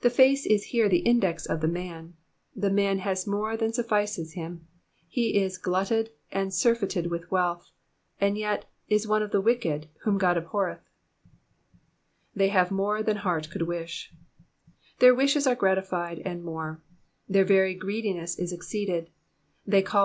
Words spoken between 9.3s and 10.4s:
the wicked whom God